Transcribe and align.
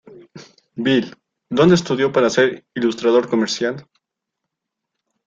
Bill, 0.73 1.15
donde 1.47 1.75
estudió 1.75 2.11
para 2.11 2.31
ser 2.31 2.65
ilustrador 2.73 3.29
comercial. 3.29 3.85